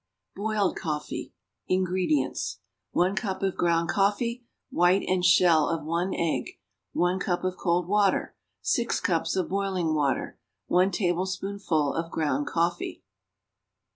[0.35, 1.31] =Boiled Coffee.=
[1.67, 2.57] INGREDIENTS.
[2.89, 4.43] 1 cup of ground coffee.
[4.71, 6.57] White and shell of 1 egg.
[6.93, 8.35] 1 cup of cold water.
[8.63, 10.39] 6 cups of boiling water.
[10.65, 13.03] 1 tablespoonful of ground coffee.